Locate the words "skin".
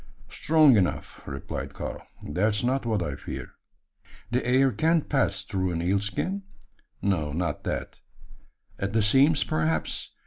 5.99-6.41